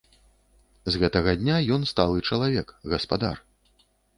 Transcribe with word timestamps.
З 0.95 1.01
гэтага 1.03 1.35
дня 1.43 1.57
ён 1.77 1.85
сталы 1.91 2.25
чалавек, 2.31 2.67
гаспадар. 2.95 3.37